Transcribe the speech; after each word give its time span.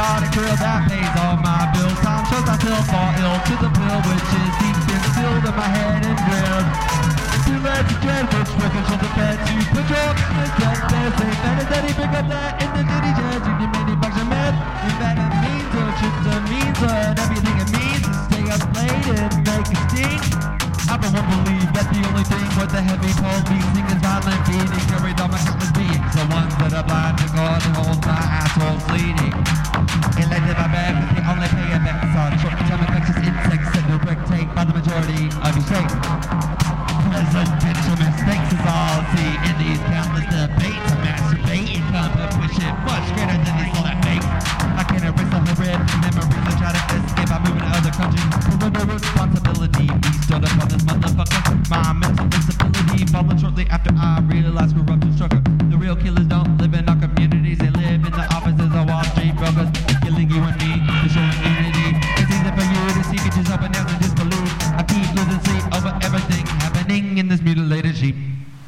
deal 0.00 0.56
that 0.56 0.88
pays 0.88 1.14
all 1.20 1.36
my 1.36 1.68
bills. 1.76 1.98
Time 2.00 2.24
shows 2.32 2.48
I 2.48 2.56
still 2.56 2.82
fall 2.88 3.10
ill 3.20 3.36
to 3.36 3.54
the 3.60 3.68
pill, 3.68 3.98
which 4.08 4.30
is 4.32 4.52
deep 4.60 4.78
instilled 4.96 5.44
in 5.44 5.54
my 5.54 5.68
head 5.68 6.00
and 6.00 6.16
drilled. 6.24 6.68
Too 7.44 7.58
late 7.60 7.84
to 7.84 7.96
dread, 8.00 8.24
which 8.32 8.48
from 8.48 8.98
the 9.00 9.10
bed 9.12 9.36
to 9.36 9.54
put 9.76 9.86
your 9.92 10.10
business. 10.16 10.78
There's 10.88 11.18
a 11.20 11.28
better 11.44 11.66
daddy, 11.68 11.92
pick 11.92 12.12
up 12.16 12.26
that 12.32 12.52
in 12.64 12.70
the 12.72 12.82
ditty 12.88 13.12
judge. 13.12 13.44
You 13.44 13.54
give 13.60 13.72
many 13.76 13.94
bucks 14.00 14.16
a 14.16 14.24
meth. 14.24 14.56
You 14.84 14.92
better 15.00 15.28
means 15.44 15.72
or 15.76 15.90
chips 16.00 16.24
or 16.32 16.40
means 16.48 16.78
or 16.80 17.00
everything 17.20 17.56
it 17.60 17.70
means 17.76 18.04
is 18.08 18.18
stay 18.24 18.44
up 18.48 18.62
late 18.72 19.06
and 19.20 19.34
make 19.44 19.68
a 19.68 19.78
stink. 19.90 20.22
I 20.90 20.96
don't 20.96 21.12
believe 21.12 21.70
that 21.76 21.86
the 21.92 22.00
only 22.08 22.24
thing 22.24 22.48
with 22.56 22.72
the 22.72 22.82
heavy 22.82 23.12
pole 23.20 23.42
beating 23.46 23.86
is 23.86 24.00
violent 24.00 24.42
beating 24.48 24.84
carried 24.90 25.20
on 25.20 25.30
my 25.30 25.38
countless 25.38 25.72
beings. 25.76 26.08
The 26.16 26.24
ones 26.32 26.54
that 26.56 26.72
are 26.72 26.86
blind 26.88 27.20
instability 53.20 53.40
shortly 53.40 53.66
after 53.70 53.90
I 53.96 54.20
realized 54.22 54.76
corruption 54.76 55.14
struggle. 55.14 55.40
The 55.70 55.76
real 55.76 55.96
killers 55.96 56.26
don't 56.26 56.56
live 56.58 56.74
in 56.74 56.88
our 56.88 56.96
communities, 56.96 57.58
they 57.58 57.70
live 57.70 58.04
in 58.04 58.12
the 58.12 58.26
offices 58.34 58.72
of 58.74 58.88
Wall 58.88 59.04
Street 59.04 59.36
brokers. 59.36 59.70
Killing 60.02 60.30
you 60.30 60.42
and 60.42 60.56
me, 60.58 61.02
destroying. 61.02 61.49